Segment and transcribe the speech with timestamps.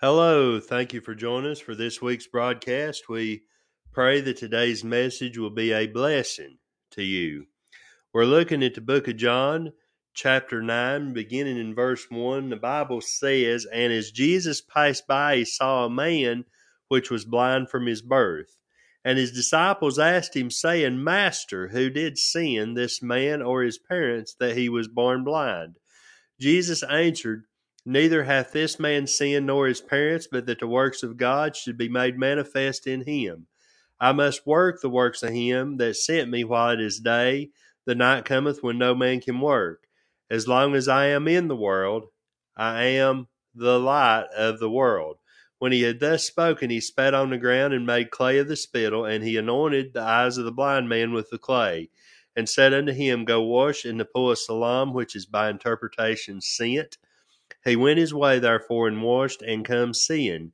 [0.00, 3.08] Hello, thank you for joining us for this week's broadcast.
[3.08, 3.42] We
[3.90, 6.58] pray that today's message will be a blessing
[6.92, 7.46] to you.
[8.14, 9.72] We're looking at the book of John,
[10.14, 12.48] chapter 9, beginning in verse 1.
[12.48, 16.44] The Bible says, And as Jesus passed by, he saw a man
[16.86, 18.56] which was blind from his birth.
[19.04, 24.32] And his disciples asked him, saying, Master, who did sin, this man or his parents,
[24.38, 25.80] that he was born blind?
[26.38, 27.47] Jesus answered,
[27.90, 31.78] Neither hath this man sinned nor his parents, but that the works of God should
[31.78, 33.46] be made manifest in him.
[33.98, 37.48] I must work the works of him that sent me while it is day.
[37.86, 39.86] The night cometh when no man can work.
[40.28, 42.08] As long as I am in the world,
[42.54, 45.16] I am the light of the world.
[45.58, 48.56] When he had thus spoken, he spat on the ground and made clay of the
[48.56, 51.88] spittle, and he anointed the eyes of the blind man with the clay,
[52.36, 56.42] and said unto him, Go wash in the pool of Siloam, which is by interpretation
[56.42, 56.98] sent.
[57.68, 60.52] He went his way therefore and washed, and come seeing.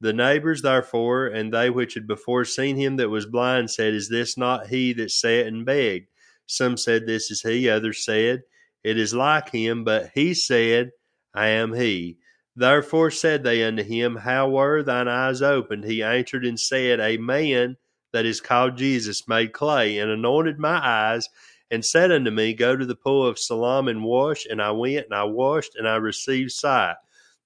[0.00, 4.08] The neighbors therefore, and they which had before seen him that was blind, said, Is
[4.08, 6.08] this not he that sat and begged?
[6.46, 7.68] Some said, This is he.
[7.68, 8.42] Others said,
[8.84, 9.84] It is like him.
[9.84, 10.90] But he said,
[11.34, 12.18] I am he.
[12.56, 15.84] Therefore said they unto him, How were thine eyes opened?
[15.84, 17.76] He answered and said, A man
[18.12, 21.28] that is called Jesus made clay, and anointed my eyes,
[21.70, 24.46] and said unto me, Go to the pool of Siloam and wash.
[24.46, 26.96] And I went and I washed, and I received sight.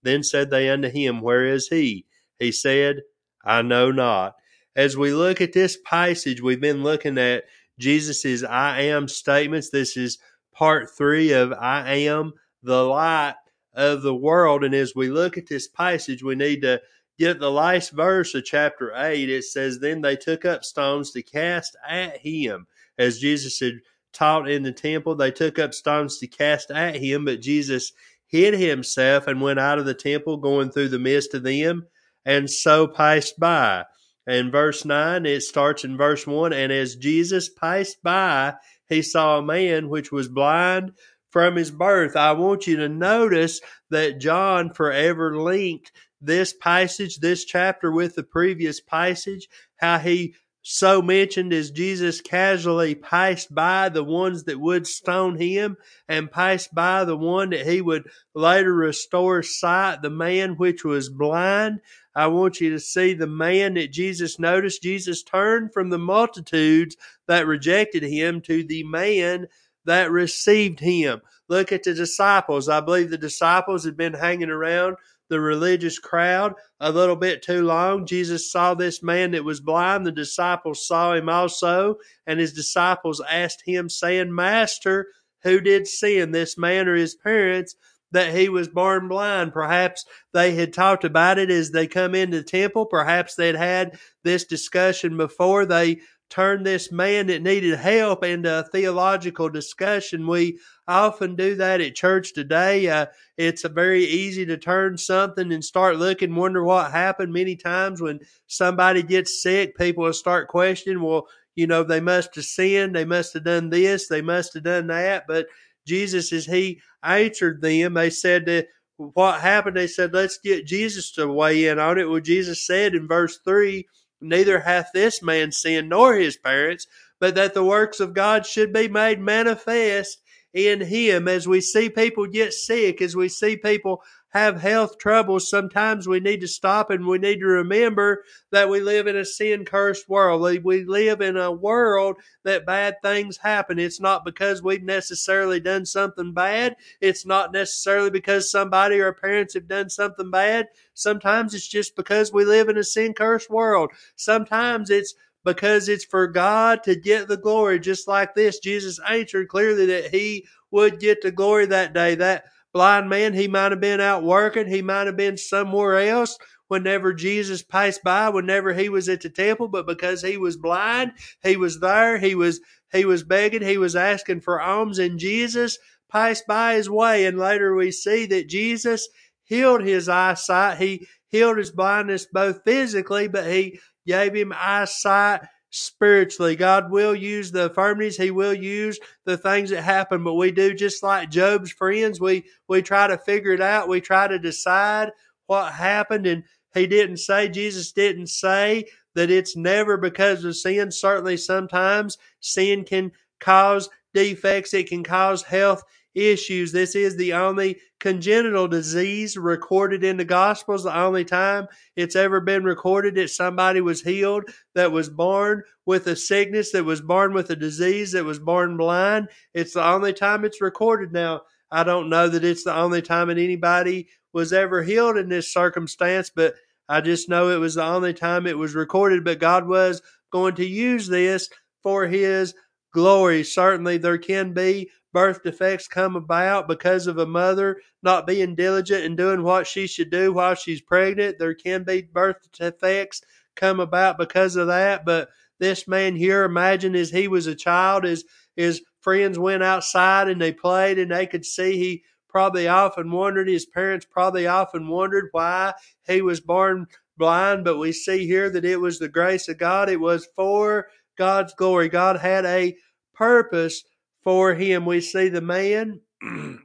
[0.02, 2.06] Then said they unto him, Where is he?
[2.38, 3.02] He said,
[3.44, 4.34] I know not.
[4.74, 7.44] As we look at this passage, we've been looking at
[7.78, 9.70] Jesus's I am statements.
[9.70, 10.18] This is
[10.54, 13.34] part three of I am the light
[13.74, 14.64] of the world.
[14.64, 16.80] And as we look at this passage, we need to
[17.18, 19.28] get the last verse of chapter 8.
[19.28, 22.66] It says, Then they took up stones to cast at him,
[22.98, 23.80] as Jesus had
[24.12, 25.14] taught in the temple.
[25.14, 27.92] They took up stones to cast at him, but Jesus
[28.26, 31.86] hid himself and went out of the temple, going through the midst of them,
[32.24, 33.84] and so passed by.
[34.26, 38.54] And verse 9, it starts in verse 1 And as Jesus passed by,
[38.88, 40.92] he saw a man which was blind
[41.30, 42.14] from his birth.
[42.14, 45.90] I want you to notice that John forever linked
[46.20, 52.94] this passage, this chapter, with the previous passage, how he so mentioned as Jesus casually
[52.94, 55.76] passed by the ones that would stone him
[56.08, 61.10] and passed by the one that he would later restore sight, the man which was
[61.10, 61.80] blind.
[62.14, 64.82] I want you to see the man that Jesus noticed.
[64.82, 66.96] Jesus turned from the multitudes
[67.26, 69.48] that rejected him to the man
[69.84, 71.22] that received him.
[71.48, 72.68] Look at the disciples.
[72.68, 74.96] I believe the disciples had been hanging around
[75.32, 78.04] the religious crowd a little bit too long.
[78.04, 80.04] Jesus saw this man that was blind.
[80.06, 85.08] The disciples saw him also, and his disciples asked him, saying, Master,
[85.42, 87.74] who did sin, this man or his parents,
[88.10, 89.54] that he was born blind?
[89.54, 90.04] Perhaps
[90.34, 92.84] they had talked about it as they come into the temple.
[92.84, 95.64] Perhaps they'd had this discussion before.
[95.64, 96.00] They
[96.32, 100.26] turn this man that needed help into a theological discussion.
[100.26, 102.88] We often do that at church today.
[102.88, 103.06] Uh,
[103.36, 107.34] it's very easy to turn something and start looking, wonder what happened.
[107.34, 112.34] Many times when somebody gets sick, people will start questioning, well, you know, they must
[112.36, 115.24] have sinned, they must have done this, they must have done that.
[115.28, 115.48] But
[115.86, 121.12] Jesus, as he answered them, they said that what happened, they said, let's get Jesus
[121.12, 122.08] to weigh in on it.
[122.08, 123.86] Well, Jesus said in verse 3,
[124.22, 126.86] neither hath this man sinned nor his parents,
[127.20, 130.22] but that the works of God should be made manifest
[130.54, 131.28] in him.
[131.28, 136.18] As we see people get sick, as we see people have health troubles, sometimes we
[136.18, 140.08] need to stop and we need to remember that we live in a sin cursed
[140.08, 140.40] world.
[140.64, 143.78] We live in a world that bad things happen.
[143.78, 146.76] It's not because we've necessarily done something bad.
[147.00, 150.68] It's not necessarily because somebody or parents have done something bad.
[150.94, 153.90] Sometimes it's just because we live in a sin cursed world.
[154.16, 155.14] Sometimes it's
[155.44, 158.60] because it's for God to get the glory, just like this.
[158.60, 162.14] Jesus answered clearly that he would get the glory that day.
[162.14, 166.38] That blind man, he might have been out working, he might have been somewhere else
[166.68, 171.12] whenever Jesus passed by, whenever he was at the temple, but because he was blind,
[171.42, 172.60] he was there, he was
[172.92, 175.78] he was begging, he was asking for alms, and Jesus
[176.10, 177.26] passed by his way.
[177.26, 179.08] And later we see that Jesus
[179.44, 180.78] healed his eyesight.
[180.78, 185.42] He healed his blindness both physically, but he gave him eyesight
[185.72, 186.54] spiritually.
[186.54, 188.16] God will use the infirmities.
[188.16, 192.20] He will use the things that happen, but we do just like Job's friends.
[192.20, 193.88] We, we try to figure it out.
[193.88, 195.10] We try to decide
[195.46, 196.26] what happened.
[196.26, 198.84] And he didn't say, Jesus didn't say
[199.14, 200.90] that it's never because of sin.
[200.90, 204.74] Certainly sometimes sin can cause defects.
[204.74, 205.82] It can cause health
[206.14, 206.72] issues.
[206.72, 212.40] This is the only congenital disease recorded in the Gospels, the only time it's ever
[212.40, 214.44] been recorded that somebody was healed
[214.74, 218.76] that was born with a sickness, that was born with a disease, that was born
[218.76, 219.28] blind.
[219.54, 221.12] It's the only time it's recorded.
[221.12, 225.28] Now, I don't know that it's the only time that anybody was ever healed in
[225.28, 226.54] this circumstance, but
[226.88, 229.24] I just know it was the only time it was recorded.
[229.24, 231.48] But God was going to use this
[231.82, 232.54] for His
[232.92, 233.44] glory.
[233.44, 239.04] Certainly, there can be birth defects come about because of a mother not being diligent
[239.04, 241.38] and doing what she should do while she's pregnant.
[241.38, 243.22] There can be birth defects
[243.54, 245.04] come about because of that.
[245.04, 245.28] But
[245.60, 248.24] this man here, imagine as he was a child, his
[248.56, 253.48] his friends went outside and they played and they could see he probably often wondered,
[253.48, 255.72] his parents probably often wondered why
[256.06, 259.88] he was born blind, but we see here that it was the grace of God.
[259.88, 261.88] It was for God's glory.
[261.88, 262.74] God had a
[263.14, 263.84] purpose
[264.22, 264.86] for him.
[264.86, 266.00] We see the man,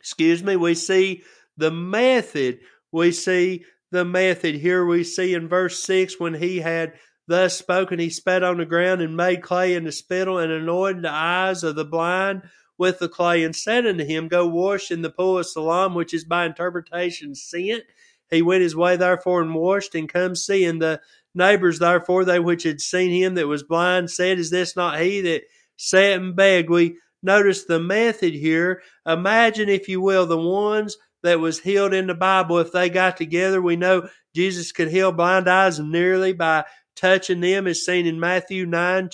[0.00, 1.22] excuse me, we see
[1.56, 2.60] the method.
[2.92, 4.54] We see the method.
[4.56, 6.94] Here we see in verse 6 when he had
[7.26, 11.04] thus spoken, he spat on the ground and made clay in the spittle and anointed
[11.04, 12.42] the eyes of the blind
[12.78, 16.14] with the clay and said unto him, Go wash in the pool of Siloam, which
[16.14, 17.82] is by interpretation sent.
[18.30, 21.00] He went his way therefore and washed and come seeing the
[21.34, 25.20] neighbors therefore they which had seen him that was blind said, Is this not he
[25.22, 25.42] that
[25.78, 26.68] sat and begged?
[26.68, 28.82] We notice the method here.
[29.06, 32.58] Imagine, if you will, the ones that was healed in the Bible.
[32.58, 36.64] If they got together, we know Jesus could heal blind eyes nearly by
[36.94, 39.08] touching them, as seen in Matthew 9,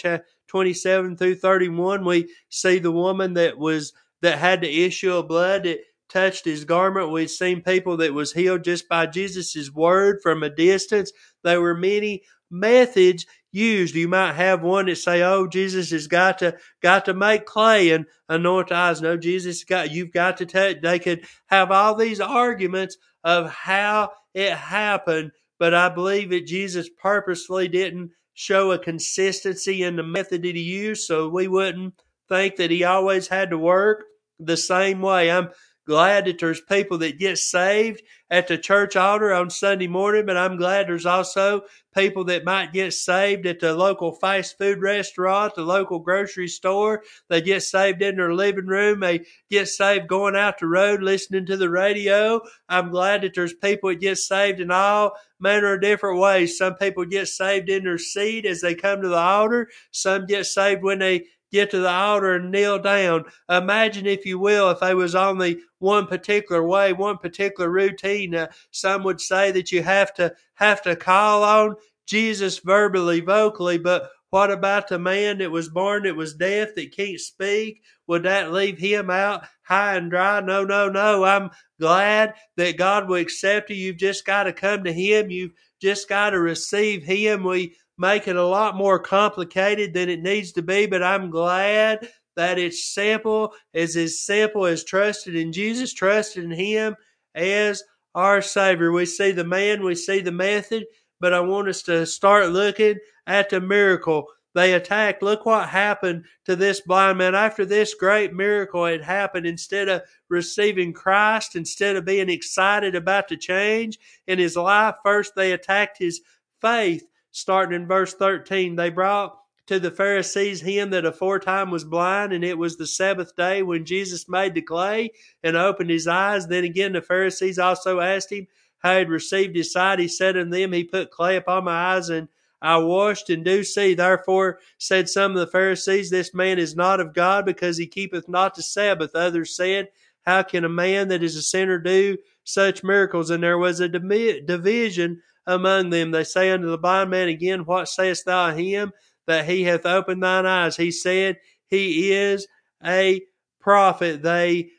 [0.48, 2.04] 27 through 31.
[2.04, 6.64] We see the woman that was that had the issue of blood that touched his
[6.64, 7.10] garment.
[7.10, 11.12] We've seen people that was healed just by Jesus' word from a distance.
[11.42, 13.94] There were many methods used.
[13.94, 17.90] You might have one that say, "Oh, Jesus has got to got to make clay
[17.90, 20.78] and anoint eyes." No, Jesus got you've got to touch.
[20.82, 26.88] They could have all these arguments of how it happened, but I believe that Jesus
[27.00, 31.94] purposely didn't show a consistency in the method that he used, so we wouldn't
[32.28, 34.04] think that he always had to work
[34.40, 35.30] the same way.
[35.30, 35.50] I'm
[35.86, 40.36] glad that there's people that get saved at the church altar on Sunday morning, but
[40.36, 41.62] I'm glad there's also
[41.94, 47.02] people that might get saved at the local fast food restaurant, the local grocery store.
[47.28, 49.00] They get saved in their living room.
[49.00, 52.40] They get saved going out the road, listening to the radio.
[52.68, 56.58] I'm glad that there's people that get saved in all manner of different ways.
[56.58, 59.68] Some people get saved in their seat as they come to the altar.
[59.90, 63.24] Some get saved when they get to the altar and kneel down.
[63.48, 68.34] Imagine, if you will, if they was only one particular way, one particular routine.
[68.34, 73.78] Uh, some would say that you have to have to call on Jesus verbally, vocally,
[73.78, 77.82] but what about the man that was born that was deaf that can't speak?
[78.08, 80.40] Would that leave him out high and dry?
[80.40, 81.22] No, no, no.
[81.22, 81.50] I'm
[81.80, 83.76] glad that God will accept you.
[83.76, 85.30] You've just got to come to Him.
[85.30, 87.44] You've just got to receive Him.
[87.44, 92.08] We make it a lot more complicated than it needs to be, but I'm glad
[92.36, 96.96] that it's simple, is as simple as trusted in Jesus, trusted in Him
[97.34, 97.82] as
[98.14, 98.92] our Savior.
[98.92, 100.84] We see the man, we see the method,
[101.20, 102.96] but I want us to start looking
[103.26, 104.26] at the miracle.
[104.54, 105.22] They attacked.
[105.22, 107.34] Look what happened to this blind man.
[107.34, 113.28] After this great miracle had happened, instead of receiving Christ, instead of being excited about
[113.28, 113.98] the change
[114.28, 116.20] in his life, first they attacked his
[116.60, 118.76] faith starting in verse 13.
[118.76, 119.36] They brought
[119.66, 123.84] to the Pharisees him that aforetime was blind, and it was the Sabbath day when
[123.84, 125.10] Jesus made the clay
[125.42, 126.46] and opened his eyes.
[126.46, 128.46] Then again the Pharisees also asked him
[128.78, 129.98] how he had received his sight.
[129.98, 132.28] He said unto them, He put clay upon my eyes, and
[132.62, 133.94] I washed and do see.
[133.94, 138.28] Therefore said some of the Pharisees, This man is not of God, because he keepeth
[138.28, 139.16] not the Sabbath.
[139.16, 139.88] Others said,
[140.24, 143.30] How can a man that is a sinner do such miracles?
[143.30, 146.10] And there was a division among them.
[146.10, 148.92] They say unto the blind man again, What sayest thou him
[149.26, 150.76] that he hath opened thine eyes?
[150.76, 152.46] He said, He is
[152.84, 153.22] a
[153.60, 154.22] prophet.
[154.22, 154.70] They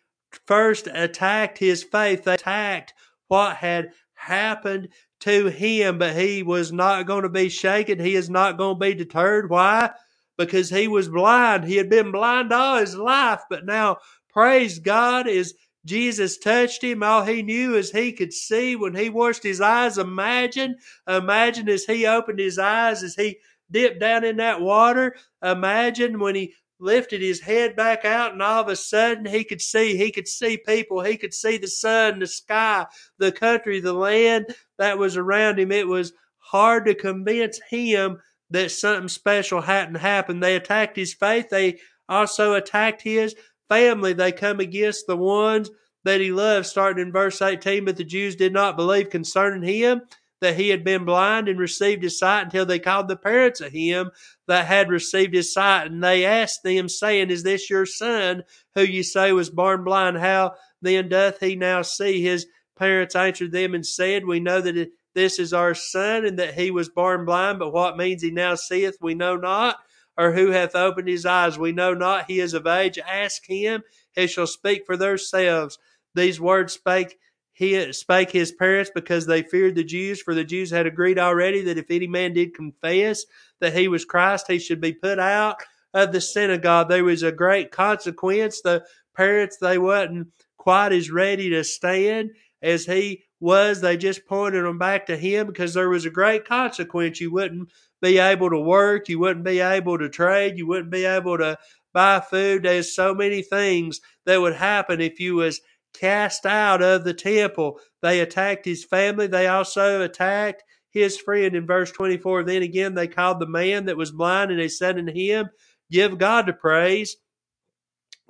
[0.48, 2.24] first attacked his faith.
[2.24, 2.94] They attacked
[3.28, 4.90] what had happened
[5.22, 8.00] to him, but he was not going to be shaken.
[8.00, 9.50] He is not going to be deterred.
[9.50, 9.92] Why?
[10.38, 11.64] Because he was blind.
[11.64, 13.98] He had been blind all his life, but now,
[14.30, 17.04] praise God, is Jesus touched him.
[17.04, 19.98] All he knew is he could see when he washed his eyes.
[19.98, 20.76] Imagine,
[21.08, 23.38] imagine as he opened his eyes, as he
[23.70, 25.16] dipped down in that water.
[25.44, 29.62] Imagine when he lifted his head back out and all of a sudden he could
[29.62, 32.86] see, he could see people, he could see the sun, the sky,
[33.18, 34.46] the country, the land
[34.78, 35.72] that was around him.
[35.72, 40.44] It was hard to convince him that something special hadn't happened.
[40.44, 41.50] They attacked his faith.
[41.50, 43.36] They also attacked his
[43.70, 45.70] family, they come against the ones
[46.04, 47.86] that he loved, starting in verse 18.
[47.86, 50.02] But the Jews did not believe concerning him
[50.42, 53.72] that he had been blind and received his sight until they called the parents of
[53.72, 54.12] him
[54.48, 55.88] that had received his sight.
[55.88, 58.44] And they asked them, saying, Is this your son,
[58.76, 60.18] who you say was born blind?
[60.18, 62.22] How then doth he now see?
[62.22, 62.46] His
[62.78, 66.70] parents answered them and said, We know that this is our son, and that he
[66.70, 69.78] was born blind, but what means he now seeth, we know not.
[70.18, 72.26] Or who hath opened his eyes, we know not.
[72.30, 72.98] He is of age.
[73.00, 73.84] Ask him,
[74.16, 75.78] he shall speak for themselves.
[76.14, 77.18] These words spake
[77.56, 81.62] he spake his parents because they feared the Jews, for the Jews had agreed already
[81.62, 83.26] that if any man did confess
[83.62, 86.90] that he was Christ, he should be put out of the synagogue.
[86.90, 88.60] There was a great consequence.
[88.62, 88.84] The
[89.16, 92.32] parents, they wasn't quite as ready to stand
[92.62, 93.80] as he was.
[93.80, 97.22] They just pointed them back to him because there was a great consequence.
[97.22, 97.70] You wouldn't
[98.02, 99.08] be able to work.
[99.08, 100.58] You wouldn't be able to trade.
[100.58, 101.58] You wouldn't be able to
[101.94, 102.64] buy food.
[102.64, 105.62] There's so many things that would happen if you was
[105.94, 107.80] cast out of the temple.
[108.02, 109.28] They attacked his family.
[109.28, 112.44] They also attacked his friend in verse 24.
[112.44, 115.50] Then again, they called the man that was blind and they said unto him,
[115.92, 117.16] Give God the praise.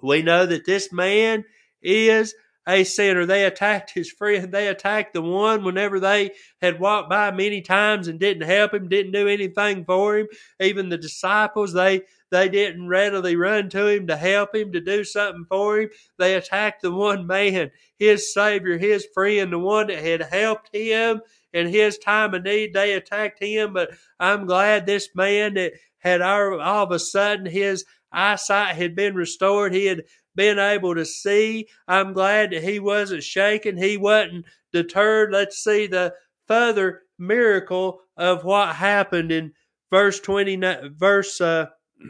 [0.01, 1.45] We know that this man
[1.81, 2.35] is
[2.67, 3.25] a sinner.
[3.25, 4.51] They attacked his friend.
[4.51, 6.31] They attacked the one whenever they
[6.61, 10.27] had walked by many times and didn't help him, didn't do anything for him.
[10.59, 15.03] Even the disciples, they they didn't readily run to him to help him, to do
[15.03, 15.89] something for him.
[16.17, 21.21] They attacked the one man, his Savior, his friend, the one that had helped him
[21.53, 22.73] in his time of need.
[22.73, 27.45] They attacked him, but I'm glad this man that had all, all of a sudden
[27.45, 29.73] his eyesight had been restored.
[29.73, 30.03] He had
[30.35, 31.67] been able to see.
[31.87, 33.77] I'm glad that he wasn't shaken.
[33.77, 35.31] He wasn't deterred.
[35.31, 36.13] Let's see the
[36.47, 39.53] further miracle of what happened in
[39.89, 41.67] verse 29, verse, uh,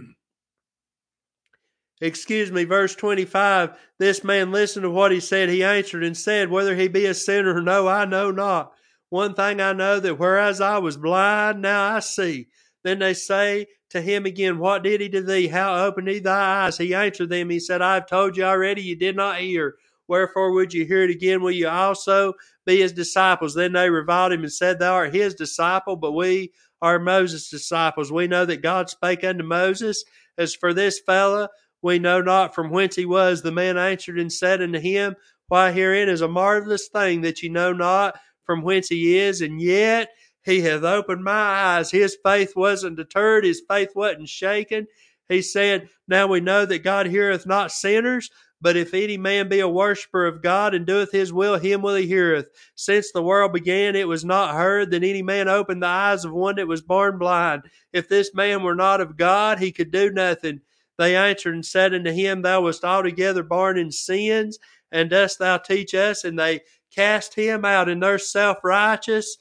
[2.02, 5.50] excuse me, verse 25, this man listened to what he said.
[5.50, 8.74] He answered and said, Whether he be a sinner or no, I know not.
[9.10, 12.48] One thing I know that whereas I was blind, now I see.
[12.84, 15.48] Then they say to him again, What did he to thee?
[15.48, 16.78] How opened he thy eyes?
[16.78, 19.76] He answered them, He said, I have told you already, you did not hear.
[20.08, 21.42] Wherefore would you hear it again?
[21.42, 22.34] Will you also
[22.66, 23.56] be his disciples?
[23.56, 28.12] Then they reviled him and said, Thou art his disciple, but we are Moses' disciples.
[28.12, 30.04] We know that God spake unto Moses.
[30.38, 31.48] As for this fellow,
[31.82, 33.42] we know not from whence he was.
[33.42, 35.16] The man answered and said unto him,
[35.48, 39.62] Why, herein is a marvelous thing that ye know not from whence he is, and
[39.62, 40.10] yet
[40.46, 41.92] he hath opened my eyes.
[41.92, 44.88] His faith wasn't deterred, his faith wasn't shaken.
[45.28, 48.30] He said, Now we know that God heareth not sinners,
[48.62, 51.96] but if any man be a worshipper of God and doeth his will, him will
[51.96, 52.48] he heareth.
[52.76, 56.32] Since the world began, it was not heard that any man opened the eyes of
[56.32, 57.64] one that was born blind.
[57.92, 60.62] If this man were not of God, he could do nothing.
[60.98, 64.58] They answered and said unto him, Thou wast altogether born in sins,
[64.92, 66.24] and dost thou teach us?
[66.24, 66.62] And they
[66.96, 69.38] cast him out in their self righteous,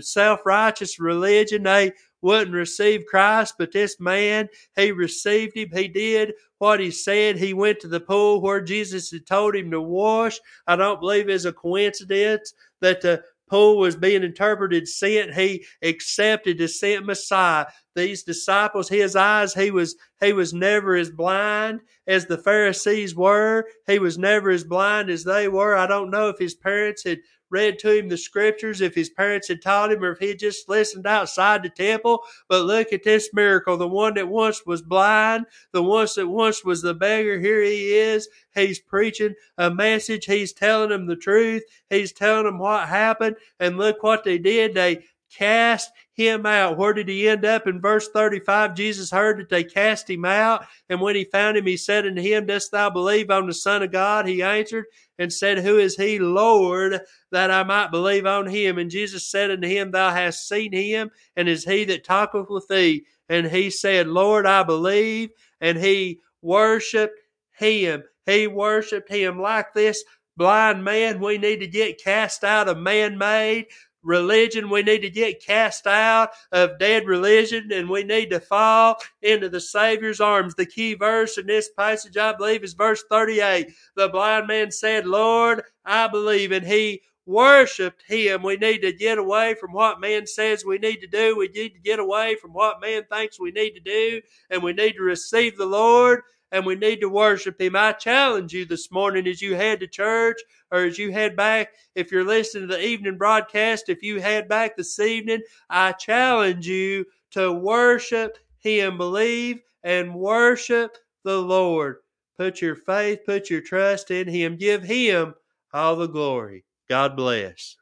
[0.00, 1.62] self righteous religion.
[1.62, 5.70] They wouldn't receive Christ, but this man, he received him.
[5.72, 7.38] He did what he said.
[7.38, 10.38] He went to the pool where Jesus had told him to wash.
[10.66, 15.34] I don't believe it's a coincidence that the pool was being interpreted sent.
[15.34, 17.66] He accepted the sent Messiah.
[17.96, 23.64] These disciples, his eyes, he was he was never as blind as the Pharisees were.
[23.86, 25.76] He was never as blind as they were.
[25.76, 27.18] I don't know if his parents had
[27.50, 30.38] read to him the scriptures, if his parents had taught him, or if he had
[30.38, 32.22] just listened outside the temple.
[32.48, 33.76] But look at this miracle.
[33.76, 37.94] The one that once was blind, the one that once was the beggar, here he
[37.94, 38.28] is.
[38.54, 40.24] He's preaching a message.
[40.24, 41.62] He's telling them the truth.
[41.88, 43.36] He's telling them what happened.
[43.58, 44.74] And look what they did.
[44.74, 45.04] They
[45.36, 46.76] cast him out.
[46.76, 47.66] Where did he end up?
[47.66, 50.66] In verse 35, Jesus heard that they cast him out.
[50.88, 53.82] And when he found him, he said unto him, Dost thou believe on the Son
[53.82, 54.26] of God?
[54.26, 54.86] He answered
[55.18, 58.78] and said, Who is he, Lord, that I might believe on him?
[58.78, 62.66] And Jesus said unto him, Thou hast seen him, and is he that talketh with
[62.68, 63.04] thee.
[63.28, 65.30] And he said, Lord, I believe.
[65.60, 67.20] And he worshiped
[67.52, 68.02] him.
[68.26, 70.04] He worshiped him like this
[70.36, 71.20] blind man.
[71.20, 73.66] We need to get cast out of man made
[74.02, 74.70] religion.
[74.70, 79.48] We need to get cast out of dead religion and we need to fall into
[79.48, 80.54] the Savior's arms.
[80.54, 83.72] The key verse in this passage, I believe, is verse 38.
[83.96, 86.52] The blind man said, Lord, I believe.
[86.52, 88.42] And he worshiped him.
[88.42, 91.36] We need to get away from what man says we need to do.
[91.36, 94.20] We need to get away from what man thinks we need to do.
[94.50, 97.76] And we need to receive the Lord and we need to worship him.
[97.76, 100.40] I challenge you this morning as you head to church
[100.70, 104.48] or as you head back, if you're listening to the evening broadcast, if you head
[104.48, 111.96] back this evening, I challenge you to worship him, believe and worship the Lord.
[112.36, 114.56] Put your faith, put your trust in Him.
[114.56, 115.34] Give Him
[115.72, 116.64] all the glory.
[116.88, 117.76] God bless.